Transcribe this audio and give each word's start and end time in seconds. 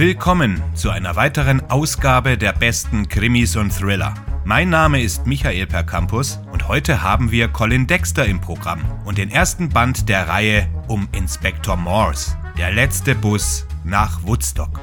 Willkommen 0.00 0.62
zu 0.74 0.88
einer 0.88 1.14
weiteren 1.14 1.60
Ausgabe 1.68 2.38
der 2.38 2.54
besten 2.54 3.06
Krimis 3.06 3.54
und 3.56 3.70
Thriller. 3.70 4.14
Mein 4.46 4.70
Name 4.70 5.02
ist 5.02 5.26
Michael 5.26 5.66
Percampus 5.66 6.40
und 6.52 6.68
heute 6.68 7.02
haben 7.02 7.30
wir 7.30 7.48
Colin 7.48 7.86
Dexter 7.86 8.24
im 8.24 8.40
Programm 8.40 8.80
und 9.04 9.18
den 9.18 9.30
ersten 9.30 9.68
Band 9.68 10.08
der 10.08 10.26
Reihe 10.26 10.66
um 10.88 11.06
Inspector 11.12 11.76
Morse, 11.76 12.34
der 12.56 12.72
letzte 12.72 13.14
Bus 13.14 13.66
nach 13.84 14.22
Woodstock. 14.22 14.80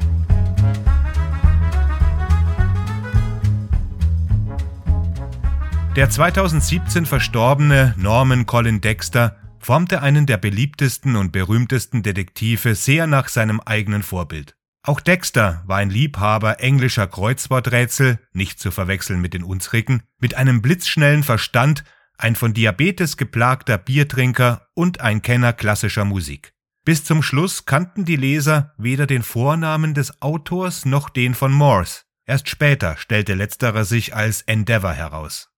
Der 5.96 6.12
2017 6.12 7.08
verstorbene 7.08 7.96
Norman 7.98 8.46
Colin 8.46 8.82
Dexter 8.82 9.36
formte 9.58 10.04
einen 10.04 10.28
der 10.28 10.38
beliebtesten 10.38 11.16
und 11.16 11.32
berühmtesten 11.32 12.04
Detektive 12.04 12.76
sehr 12.76 13.08
nach 13.08 13.30
seinem 13.30 13.60
eigenen 13.62 14.04
Vorbild. 14.04 14.57
Auch 14.88 15.02
Dexter 15.02 15.64
war 15.66 15.80
ein 15.80 15.90
Liebhaber 15.90 16.62
englischer 16.62 17.08
Kreuzworträtsel, 17.08 18.20
nicht 18.32 18.58
zu 18.58 18.72
verwechseln 18.72 19.20
mit 19.20 19.34
den 19.34 19.44
unsrigen, 19.44 20.04
mit 20.18 20.36
einem 20.36 20.62
blitzschnellen 20.62 21.24
Verstand, 21.24 21.84
ein 22.18 22.38
von 22.38 22.54
Diabetes 22.54 23.18
geplagter 23.18 23.78
Biertrinker 23.78 24.70
und 24.76 25.02
ein 25.02 25.22
Kenner 25.22 25.52
klassischer 25.52 26.06
Musik. 26.06 26.54
Bis 26.86 27.04
zum 27.04 27.22
Schluss 27.22 27.66
kannten 27.66 28.06
die 28.06 28.16
Leser 28.16 28.76
weder 28.78 29.08
den 29.08 29.24
Vornamen 29.24 29.94
des 29.94 30.22
Autors 30.22 30.86
noch 30.86 31.10
den 31.10 31.34
von 31.34 31.52
Morse. 31.52 32.04
Erst 32.26 32.48
später 32.48 32.96
stellte 32.96 33.34
letzterer 33.34 33.84
sich 33.84 34.16
als 34.16 34.42
Endeavour 34.44 34.94
heraus. 34.94 35.50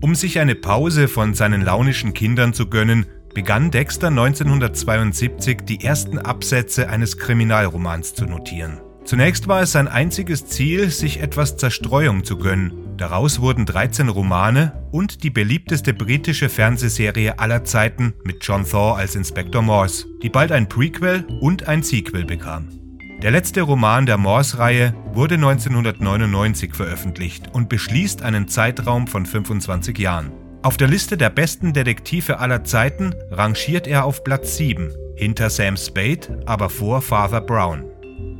Um 0.00 0.16
sich 0.16 0.40
eine 0.40 0.56
Pause 0.56 1.06
von 1.06 1.34
seinen 1.34 1.62
launischen 1.62 2.14
Kindern 2.14 2.52
zu 2.52 2.68
gönnen, 2.68 3.06
begann 3.34 3.70
Dexter 3.70 4.08
1972 4.08 5.58
die 5.66 5.84
ersten 5.84 6.18
Absätze 6.18 6.88
eines 6.88 7.18
Kriminalromans 7.18 8.14
zu 8.14 8.24
notieren. 8.24 8.80
Zunächst 9.04 9.48
war 9.48 9.60
es 9.60 9.72
sein 9.72 9.86
einziges 9.86 10.46
Ziel, 10.46 10.88
sich 10.90 11.20
etwas 11.20 11.58
Zerstreuung 11.58 12.24
zu 12.24 12.38
gönnen. 12.38 12.72
Daraus 12.96 13.40
wurden 13.40 13.66
13 13.66 14.08
Romane 14.08 14.72
und 14.92 15.24
die 15.24 15.30
beliebteste 15.30 15.92
britische 15.92 16.48
Fernsehserie 16.48 17.38
aller 17.38 17.64
Zeiten 17.64 18.14
mit 18.24 18.38
John 18.46 18.64
Thaw 18.64 18.94
als 18.94 19.14
Inspector 19.14 19.60
Morse, 19.60 20.06
die 20.22 20.30
bald 20.30 20.52
ein 20.52 20.68
Prequel 20.68 21.26
und 21.40 21.68
ein 21.68 21.82
Sequel 21.82 22.24
bekam. 22.24 22.68
Der 23.20 23.30
letzte 23.30 23.62
Roman 23.62 24.06
der 24.06 24.16
Morse-Reihe 24.16 24.94
wurde 25.12 25.34
1999 25.34 26.74
veröffentlicht 26.74 27.48
und 27.52 27.68
beschließt 27.68 28.22
einen 28.22 28.48
Zeitraum 28.48 29.06
von 29.06 29.26
25 29.26 29.98
Jahren. 29.98 30.32
Auf 30.64 30.78
der 30.78 30.88
Liste 30.88 31.18
der 31.18 31.28
besten 31.28 31.74
Detektive 31.74 32.38
aller 32.38 32.64
Zeiten 32.64 33.14
rangiert 33.30 33.86
er 33.86 34.06
auf 34.06 34.24
Platz 34.24 34.56
7, 34.56 34.94
hinter 35.14 35.50
Sam 35.50 35.76
Spade, 35.76 36.42
aber 36.46 36.70
vor 36.70 37.02
Father 37.02 37.42
Brown. 37.42 37.84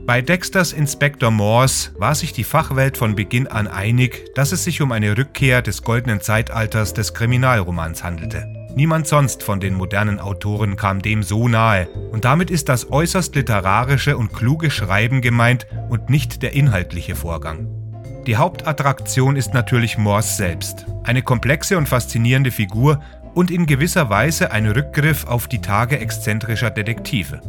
Bei 0.07 0.23
Dexters 0.23 0.73
Inspector 0.73 1.31
Morse 1.31 1.91
war 1.99 2.15
sich 2.15 2.33
die 2.33 2.45
Fachwelt 2.45 2.97
von 2.97 3.15
Beginn 3.15 3.47
an 3.47 3.69
einig, 3.69 4.35
dass 4.35 4.53
es 4.53 4.65
sich 4.65 4.81
um 4.81 4.91
eine 4.91 5.19
Rückkehr 5.19 5.61
des 5.61 5.83
goldenen 5.83 6.23
Zeitalters 6.23 6.95
des 6.95 7.13
Kriminalromans 7.13 8.03
handelte. 8.03 8.47
Niemand 8.75 9.07
sonst 9.07 9.43
von 9.43 9.61
den 9.61 9.75
modernen 9.75 10.19
Autoren 10.19 10.77
kam 10.77 11.03
dem 11.03 11.23
so 11.23 11.47
nahe, 11.47 11.89
und 12.11 12.25
damit 12.25 12.51
ist 12.51 12.71
das 12.71 12.91
äußerst 12.91 13.35
literarische 13.35 14.17
und 14.17 14.33
kluge 14.33 14.71
Schreiben 14.71 15.21
gemeint 15.21 15.67
und 15.91 16.09
nicht 16.09 16.43
der 16.43 16.55
inhaltliche 16.55 17.17
Vorgang. 17.17 17.84
Die 18.27 18.37
Hauptattraktion 18.37 19.37
ist 19.37 19.53
natürlich 19.53 19.99
Morse 19.99 20.35
selbst, 20.35 20.87
eine 21.03 21.21
komplexe 21.21 21.77
und 21.77 21.87
faszinierende 21.87 22.51
Figur 22.51 23.03
und 23.35 23.51
in 23.51 23.67
gewisser 23.67 24.09
Weise 24.09 24.51
ein 24.51 24.67
Rückgriff 24.67 25.27
auf 25.27 25.47
die 25.47 25.61
Tage 25.61 25.99
exzentrischer 25.99 26.71
Detektive. 26.71 27.43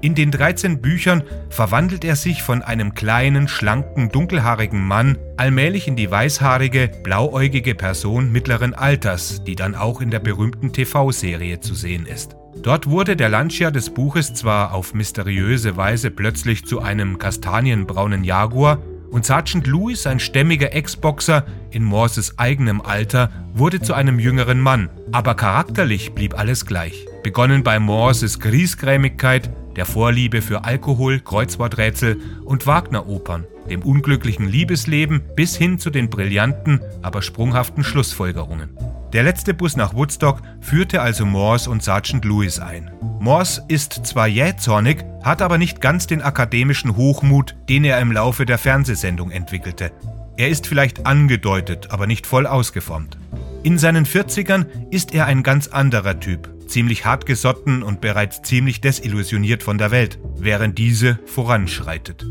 In 0.00 0.14
den 0.14 0.30
13 0.30 0.80
Büchern 0.80 1.24
verwandelt 1.50 2.04
er 2.04 2.16
sich 2.16 2.42
von 2.42 2.62
einem 2.62 2.94
kleinen, 2.94 3.48
schlanken, 3.48 4.08
dunkelhaarigen 4.08 4.82
Mann 4.82 5.18
allmählich 5.36 5.88
in 5.88 5.96
die 5.96 6.10
weißhaarige, 6.10 6.90
blauäugige 7.02 7.74
Person 7.74 8.32
mittleren 8.32 8.72
Alters, 8.72 9.44
die 9.44 9.56
dann 9.56 9.74
auch 9.74 10.00
in 10.00 10.10
der 10.10 10.20
berühmten 10.20 10.72
TV-Serie 10.72 11.60
zu 11.60 11.74
sehen 11.74 12.06
ist. 12.06 12.36
Dort 12.62 12.88
wurde 12.88 13.16
der 13.16 13.28
Lancia 13.28 13.70
des 13.70 13.90
Buches 13.90 14.32
zwar 14.32 14.72
auf 14.72 14.94
mysteriöse 14.94 15.76
Weise 15.76 16.10
plötzlich 16.10 16.64
zu 16.64 16.80
einem 16.80 17.18
kastanienbraunen 17.18 18.24
Jaguar, 18.24 18.78
und 19.14 19.24
Sergeant 19.24 19.68
Lewis, 19.68 20.08
ein 20.08 20.18
stämmiger 20.18 20.74
Ex-Boxer 20.74 21.46
in 21.70 21.84
Morses 21.84 22.36
eigenem 22.36 22.80
Alter, 22.80 23.30
wurde 23.54 23.80
zu 23.80 23.94
einem 23.94 24.18
jüngeren 24.18 24.58
Mann, 24.58 24.88
aber 25.12 25.36
charakterlich 25.36 26.14
blieb 26.14 26.36
alles 26.36 26.66
gleich. 26.66 27.06
Begonnen 27.22 27.62
bei 27.62 27.78
Morses 27.78 28.40
Griesgrämigkeit, 28.40 29.50
der 29.76 29.86
Vorliebe 29.86 30.42
für 30.42 30.64
Alkohol, 30.64 31.20
Kreuzworträtsel 31.20 32.20
und 32.44 32.66
Wagner-Opern, 32.66 33.46
dem 33.70 33.82
unglücklichen 33.82 34.48
Liebesleben 34.48 35.22
bis 35.36 35.54
hin 35.54 35.78
zu 35.78 35.90
den 35.90 36.10
brillanten, 36.10 36.80
aber 37.00 37.22
sprunghaften 37.22 37.84
Schlussfolgerungen. 37.84 38.76
Der 39.14 39.22
letzte 39.22 39.54
Bus 39.54 39.76
nach 39.76 39.94
Woodstock 39.94 40.42
führte 40.60 41.00
also 41.00 41.24
Morse 41.24 41.70
und 41.70 41.84
Sergeant 41.84 42.24
Lewis 42.24 42.58
ein. 42.58 42.90
Morse 43.20 43.64
ist 43.68 44.04
zwar 44.04 44.26
jähzornig, 44.26 45.04
hat 45.22 45.40
aber 45.40 45.56
nicht 45.56 45.80
ganz 45.80 46.08
den 46.08 46.20
akademischen 46.20 46.96
Hochmut, 46.96 47.54
den 47.68 47.84
er 47.84 48.00
im 48.00 48.10
Laufe 48.10 48.44
der 48.44 48.58
Fernsehsendung 48.58 49.30
entwickelte. 49.30 49.92
Er 50.36 50.48
ist 50.48 50.66
vielleicht 50.66 51.06
angedeutet, 51.06 51.92
aber 51.92 52.08
nicht 52.08 52.26
voll 52.26 52.44
ausgeformt. 52.44 53.16
In 53.62 53.78
seinen 53.78 54.04
40ern 54.04 54.66
ist 54.90 55.14
er 55.14 55.26
ein 55.26 55.44
ganz 55.44 55.68
anderer 55.68 56.18
Typ, 56.18 56.52
ziemlich 56.66 57.04
hartgesotten 57.04 57.84
und 57.84 58.00
bereits 58.00 58.42
ziemlich 58.42 58.80
desillusioniert 58.80 59.62
von 59.62 59.78
der 59.78 59.92
Welt, 59.92 60.18
während 60.38 60.76
diese 60.76 61.20
voranschreitet. 61.26 62.26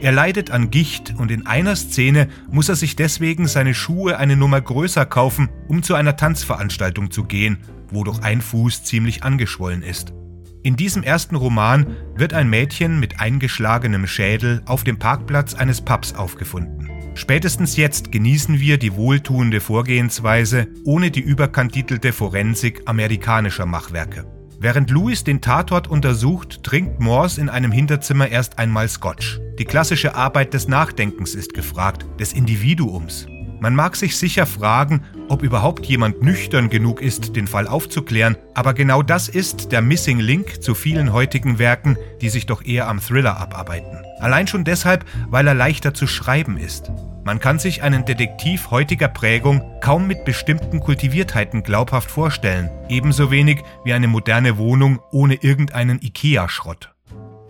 Er 0.00 0.12
leidet 0.12 0.50
an 0.50 0.70
Gicht 0.70 1.14
und 1.18 1.30
in 1.30 1.46
einer 1.46 1.76
Szene 1.76 2.28
muss 2.50 2.70
er 2.70 2.76
sich 2.76 2.96
deswegen 2.96 3.46
seine 3.46 3.74
Schuhe 3.74 4.16
eine 4.16 4.34
Nummer 4.34 4.60
größer 4.60 5.04
kaufen, 5.04 5.50
um 5.68 5.82
zu 5.82 5.94
einer 5.94 6.16
Tanzveranstaltung 6.16 7.10
zu 7.10 7.24
gehen, 7.24 7.58
wodurch 7.90 8.20
ein 8.22 8.40
Fuß 8.40 8.84
ziemlich 8.84 9.24
angeschwollen 9.24 9.82
ist. 9.82 10.14
In 10.62 10.76
diesem 10.76 11.02
ersten 11.02 11.36
Roman 11.36 11.86
wird 12.16 12.32
ein 12.32 12.48
Mädchen 12.48 12.98
mit 12.98 13.20
eingeschlagenem 13.20 14.06
Schädel 14.06 14.62
auf 14.64 14.84
dem 14.84 14.98
Parkplatz 14.98 15.52
eines 15.52 15.82
Pubs 15.82 16.14
aufgefunden. 16.14 16.90
Spätestens 17.14 17.76
jetzt 17.76 18.10
genießen 18.10 18.58
wir 18.58 18.78
die 18.78 18.94
wohltuende 18.94 19.60
Vorgehensweise 19.60 20.68
ohne 20.84 21.10
die 21.10 21.20
überkantitelte 21.20 22.12
Forensik 22.12 22.82
amerikanischer 22.86 23.66
Machwerke. 23.66 24.39
Während 24.62 24.90
Louis 24.90 25.24
den 25.24 25.40
Tatort 25.40 25.88
untersucht, 25.88 26.62
trinkt 26.62 27.00
Morse 27.00 27.40
in 27.40 27.48
einem 27.48 27.72
Hinterzimmer 27.72 28.28
erst 28.28 28.58
einmal 28.58 28.88
Scotch. 28.88 29.40
Die 29.58 29.64
klassische 29.64 30.14
Arbeit 30.14 30.52
des 30.52 30.68
Nachdenkens 30.68 31.34
ist 31.34 31.54
gefragt, 31.54 32.04
des 32.20 32.34
Individuums. 32.34 33.26
Man 33.60 33.74
mag 33.74 33.94
sich 33.94 34.16
sicher 34.16 34.46
fragen, 34.46 35.04
ob 35.28 35.42
überhaupt 35.42 35.84
jemand 35.84 36.22
nüchtern 36.22 36.70
genug 36.70 37.02
ist, 37.02 37.36
den 37.36 37.46
Fall 37.46 37.68
aufzuklären, 37.68 38.36
aber 38.54 38.72
genau 38.72 39.02
das 39.02 39.28
ist 39.28 39.70
der 39.70 39.82
Missing 39.82 40.18
Link 40.18 40.62
zu 40.62 40.74
vielen 40.74 41.12
heutigen 41.12 41.58
Werken, 41.58 41.98
die 42.22 42.30
sich 42.30 42.46
doch 42.46 42.64
eher 42.64 42.88
am 42.88 43.00
Thriller 43.00 43.36
abarbeiten. 43.36 43.98
Allein 44.18 44.46
schon 44.46 44.64
deshalb, 44.64 45.04
weil 45.28 45.46
er 45.46 45.54
leichter 45.54 45.92
zu 45.92 46.06
schreiben 46.06 46.56
ist. 46.56 46.90
Man 47.22 47.38
kann 47.38 47.58
sich 47.58 47.82
einen 47.82 48.06
Detektiv 48.06 48.70
heutiger 48.70 49.08
Prägung 49.08 49.62
kaum 49.82 50.06
mit 50.06 50.24
bestimmten 50.24 50.80
Kultiviertheiten 50.80 51.62
glaubhaft 51.62 52.10
vorstellen, 52.10 52.70
ebenso 52.88 53.30
wenig 53.30 53.62
wie 53.84 53.92
eine 53.92 54.08
moderne 54.08 54.56
Wohnung 54.56 55.00
ohne 55.12 55.34
irgendeinen 55.34 56.00
IKEA-Schrott. 56.00 56.94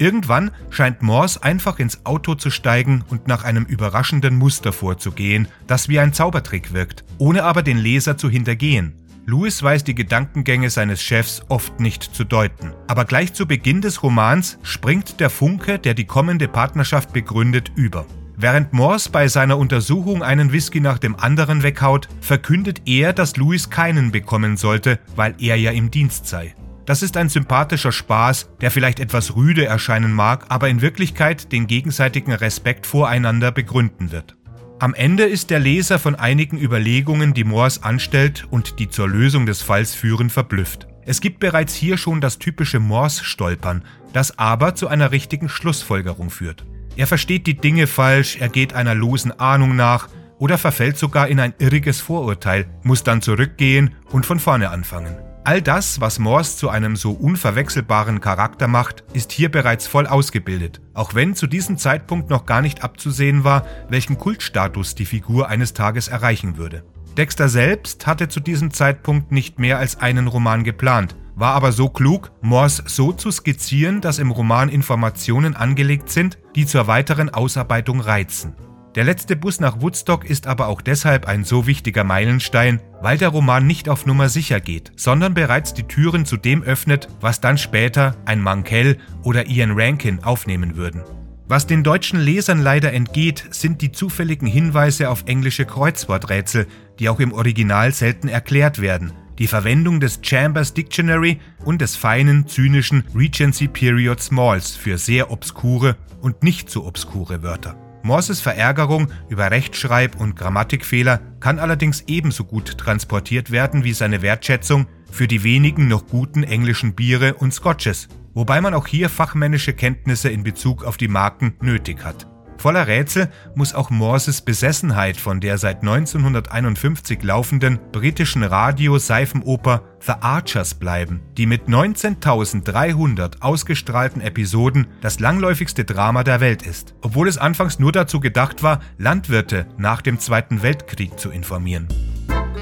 Irgendwann 0.00 0.50
scheint 0.70 1.02
Morse 1.02 1.42
einfach 1.42 1.78
ins 1.78 2.06
Auto 2.06 2.34
zu 2.34 2.50
steigen 2.50 3.04
und 3.10 3.28
nach 3.28 3.44
einem 3.44 3.66
überraschenden 3.66 4.34
Muster 4.34 4.72
vorzugehen, 4.72 5.46
das 5.66 5.90
wie 5.90 6.00
ein 6.00 6.14
Zaubertrick 6.14 6.72
wirkt, 6.72 7.04
ohne 7.18 7.44
aber 7.44 7.62
den 7.62 7.76
Leser 7.76 8.16
zu 8.16 8.30
hintergehen. 8.30 8.94
Lewis 9.26 9.62
weiß 9.62 9.84
die 9.84 9.94
Gedankengänge 9.94 10.70
seines 10.70 11.02
Chefs 11.02 11.42
oft 11.50 11.80
nicht 11.80 12.02
zu 12.02 12.24
deuten. 12.24 12.72
Aber 12.88 13.04
gleich 13.04 13.34
zu 13.34 13.46
Beginn 13.46 13.82
des 13.82 14.02
Romans 14.02 14.58
springt 14.62 15.20
der 15.20 15.28
Funke, 15.28 15.78
der 15.78 15.92
die 15.92 16.06
kommende 16.06 16.48
Partnerschaft 16.48 17.12
begründet, 17.12 17.70
über. 17.76 18.06
Während 18.36 18.72
Morse 18.72 19.10
bei 19.10 19.28
seiner 19.28 19.58
Untersuchung 19.58 20.22
einen 20.22 20.50
Whisky 20.50 20.80
nach 20.80 20.98
dem 20.98 21.14
anderen 21.14 21.62
weghaut, 21.62 22.08
verkündet 22.22 22.80
er, 22.86 23.12
dass 23.12 23.36
Louis 23.36 23.68
keinen 23.68 24.12
bekommen 24.12 24.56
sollte, 24.56 24.98
weil 25.14 25.34
er 25.38 25.56
ja 25.56 25.72
im 25.72 25.90
Dienst 25.90 26.26
sei. 26.26 26.54
Das 26.90 27.04
ist 27.04 27.16
ein 27.16 27.28
sympathischer 27.28 27.92
Spaß, 27.92 28.48
der 28.60 28.72
vielleicht 28.72 28.98
etwas 28.98 29.36
rüde 29.36 29.64
erscheinen 29.64 30.12
mag, 30.12 30.46
aber 30.48 30.68
in 30.68 30.80
Wirklichkeit 30.80 31.52
den 31.52 31.68
gegenseitigen 31.68 32.32
Respekt 32.32 32.84
voreinander 32.84 33.52
begründen 33.52 34.10
wird. 34.10 34.36
Am 34.80 34.92
Ende 34.94 35.22
ist 35.22 35.50
der 35.50 35.60
Leser 35.60 36.00
von 36.00 36.16
einigen 36.16 36.58
Überlegungen, 36.58 37.32
die 37.32 37.44
Morse 37.44 37.84
anstellt 37.84 38.48
und 38.50 38.80
die 38.80 38.90
zur 38.90 39.08
Lösung 39.08 39.46
des 39.46 39.62
Falls 39.62 39.94
führen, 39.94 40.30
verblüfft. 40.30 40.88
Es 41.06 41.20
gibt 41.20 41.38
bereits 41.38 41.76
hier 41.76 41.96
schon 41.96 42.20
das 42.20 42.40
typische 42.40 42.80
Morse-Stolpern, 42.80 43.84
das 44.12 44.36
aber 44.36 44.74
zu 44.74 44.88
einer 44.88 45.12
richtigen 45.12 45.48
Schlussfolgerung 45.48 46.28
führt. 46.28 46.66
Er 46.96 47.06
versteht 47.06 47.46
die 47.46 47.56
Dinge 47.56 47.86
falsch, 47.86 48.38
er 48.40 48.48
geht 48.48 48.74
einer 48.74 48.96
losen 48.96 49.30
Ahnung 49.38 49.76
nach 49.76 50.08
oder 50.38 50.58
verfällt 50.58 50.98
sogar 50.98 51.28
in 51.28 51.38
ein 51.38 51.54
irriges 51.60 52.00
Vorurteil, 52.00 52.66
muss 52.82 53.04
dann 53.04 53.22
zurückgehen 53.22 53.94
und 54.10 54.26
von 54.26 54.40
vorne 54.40 54.70
anfangen. 54.70 55.29
All 55.42 55.62
das, 55.62 56.02
was 56.02 56.18
Morse 56.18 56.58
zu 56.58 56.68
einem 56.68 56.96
so 56.96 57.12
unverwechselbaren 57.12 58.20
Charakter 58.20 58.68
macht, 58.68 59.04
ist 59.14 59.32
hier 59.32 59.50
bereits 59.50 59.86
voll 59.86 60.06
ausgebildet, 60.06 60.82
auch 60.92 61.14
wenn 61.14 61.34
zu 61.34 61.46
diesem 61.46 61.78
Zeitpunkt 61.78 62.28
noch 62.28 62.44
gar 62.44 62.60
nicht 62.60 62.84
abzusehen 62.84 63.42
war, 63.42 63.64
welchen 63.88 64.18
Kultstatus 64.18 64.94
die 64.94 65.06
Figur 65.06 65.48
eines 65.48 65.72
Tages 65.72 66.08
erreichen 66.08 66.58
würde. 66.58 66.84
Dexter 67.16 67.48
selbst 67.48 68.06
hatte 68.06 68.28
zu 68.28 68.40
diesem 68.40 68.70
Zeitpunkt 68.70 69.32
nicht 69.32 69.58
mehr 69.58 69.78
als 69.78 69.98
einen 69.98 70.26
Roman 70.26 70.62
geplant, 70.62 71.16
war 71.34 71.54
aber 71.54 71.72
so 71.72 71.88
klug, 71.88 72.30
Morse 72.42 72.82
so 72.86 73.12
zu 73.12 73.30
skizzieren, 73.30 74.02
dass 74.02 74.18
im 74.18 74.30
Roman 74.30 74.68
Informationen 74.68 75.56
angelegt 75.56 76.10
sind, 76.10 76.38
die 76.54 76.66
zur 76.66 76.86
weiteren 76.86 77.30
Ausarbeitung 77.30 78.00
reizen. 78.00 78.54
Der 78.96 79.04
letzte 79.04 79.36
Bus 79.36 79.60
nach 79.60 79.80
Woodstock 79.80 80.28
ist 80.28 80.48
aber 80.48 80.66
auch 80.66 80.80
deshalb 80.80 81.28
ein 81.28 81.44
so 81.44 81.68
wichtiger 81.68 82.02
Meilenstein, 82.02 82.80
weil 83.00 83.18
der 83.18 83.28
Roman 83.28 83.64
nicht 83.64 83.88
auf 83.88 84.04
Nummer 84.04 84.28
sicher 84.28 84.58
geht, 84.58 84.90
sondern 84.96 85.32
bereits 85.32 85.74
die 85.74 85.84
Türen 85.84 86.26
zu 86.26 86.36
dem 86.36 86.64
öffnet, 86.64 87.06
was 87.20 87.40
dann 87.40 87.56
später 87.56 88.16
ein 88.24 88.40
Mankell 88.40 88.98
oder 89.22 89.46
Ian 89.46 89.78
Rankin 89.78 90.24
aufnehmen 90.24 90.74
würden. 90.74 91.02
Was 91.46 91.68
den 91.68 91.84
deutschen 91.84 92.18
Lesern 92.18 92.62
leider 92.62 92.92
entgeht, 92.92 93.44
sind 93.50 93.80
die 93.80 93.92
zufälligen 93.92 94.48
Hinweise 94.48 95.08
auf 95.08 95.22
englische 95.26 95.66
Kreuzworträtsel, 95.66 96.66
die 96.98 97.08
auch 97.08 97.20
im 97.20 97.32
Original 97.32 97.92
selten 97.92 98.26
erklärt 98.26 98.80
werden, 98.80 99.12
die 99.38 99.46
Verwendung 99.46 100.00
des 100.00 100.18
Chambers 100.22 100.74
Dictionary 100.74 101.38
und 101.64 101.80
des 101.80 101.94
feinen, 101.94 102.48
zynischen 102.48 103.04
Regency 103.14 103.68
Period 103.68 104.20
Smalls 104.20 104.74
für 104.74 104.98
sehr 104.98 105.30
obskure 105.30 105.96
und 106.20 106.42
nicht 106.42 106.70
so 106.70 106.86
obskure 106.86 107.44
Wörter. 107.44 107.89
Morses 108.02 108.40
Verärgerung 108.40 109.08
über 109.28 109.50
Rechtschreib- 109.50 110.18
und 110.18 110.36
Grammatikfehler 110.36 111.20
kann 111.40 111.58
allerdings 111.58 112.04
ebenso 112.06 112.44
gut 112.44 112.78
transportiert 112.78 113.50
werden 113.50 113.84
wie 113.84 113.92
seine 113.92 114.22
Wertschätzung 114.22 114.86
für 115.10 115.28
die 115.28 115.42
wenigen 115.42 115.88
noch 115.88 116.06
guten 116.06 116.42
englischen 116.42 116.94
Biere 116.94 117.34
und 117.34 117.52
Scotches, 117.52 118.08
wobei 118.32 118.60
man 118.60 118.74
auch 118.74 118.86
hier 118.86 119.08
fachmännische 119.10 119.74
Kenntnisse 119.74 120.30
in 120.30 120.42
Bezug 120.42 120.84
auf 120.84 120.96
die 120.96 121.08
Marken 121.08 121.54
nötig 121.60 122.04
hat. 122.04 122.29
Voller 122.60 122.86
Rätsel 122.86 123.30
muss 123.54 123.74
auch 123.74 123.88
Morses 123.88 124.42
Besessenheit 124.42 125.16
von 125.16 125.40
der 125.40 125.56
seit 125.56 125.80
1951 125.80 127.22
laufenden 127.22 127.78
britischen 127.90 128.42
Radio-Seifenoper 128.42 129.82
The 130.00 130.12
Archers 130.20 130.74
bleiben, 130.74 131.22
die 131.38 131.46
mit 131.46 131.68
19.300 131.68 133.40
ausgestrahlten 133.40 134.20
Episoden 134.20 134.88
das 135.00 135.20
langläufigste 135.20 135.86
Drama 135.86 136.22
der 136.22 136.40
Welt 136.40 136.62
ist, 136.62 136.94
obwohl 137.00 137.28
es 137.28 137.38
anfangs 137.38 137.78
nur 137.78 137.92
dazu 137.92 138.20
gedacht 138.20 138.62
war, 138.62 138.80
Landwirte 138.98 139.66
nach 139.78 140.02
dem 140.02 140.18
Zweiten 140.18 140.62
Weltkrieg 140.62 141.18
zu 141.18 141.30
informieren. 141.30 141.88